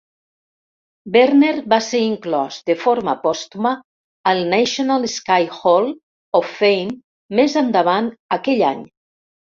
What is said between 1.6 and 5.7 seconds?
va ser inclòs de forma pòstuma al National Ski